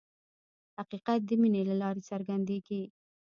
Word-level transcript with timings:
حقیقت 0.77 1.19
د 1.25 1.29
مینې 1.41 1.61
له 1.69 1.75
لارې 1.81 2.01
څرګندېږي. 2.09 2.81